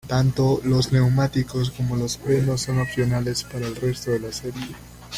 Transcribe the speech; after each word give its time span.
Tanto 0.07 0.61
los 0.63 0.91
neumáticos 0.93 1.69
como 1.69 1.95
los 1.95 2.17
frenos 2.17 2.61
son 2.61 2.79
opcionales 2.79 3.43
para 3.43 3.67
el 3.67 3.75
resto 3.75 4.09
de 4.09 4.19
la 4.19 4.31
serie. 4.31 4.67